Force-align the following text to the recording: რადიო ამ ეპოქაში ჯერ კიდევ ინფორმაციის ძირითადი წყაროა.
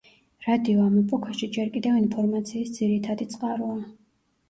რადიო 0.45 0.85
ამ 0.91 0.95
ეპოქაში 1.01 1.51
ჯერ 1.59 1.71
კიდევ 1.77 2.01
ინფორმაციის 2.01 2.75
ძირითადი 2.81 3.33
წყაროა. 3.37 3.81